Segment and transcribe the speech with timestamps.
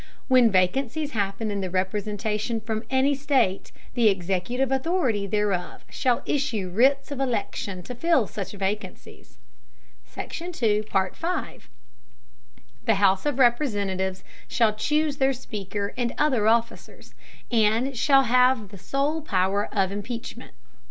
[0.27, 6.71] When vacancies happen in the Representation from any State, the Executive Authority thereof shall issue
[6.73, 9.37] Writs of Election to fill such Vacancies.
[10.15, 10.89] The
[12.95, 17.13] House of Representatives shall chuse their Speaker and other Officers;
[17.51, 20.53] and shall have the sole Power of Impeachment.